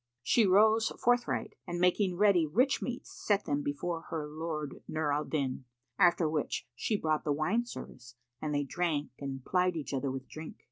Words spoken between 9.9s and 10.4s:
other with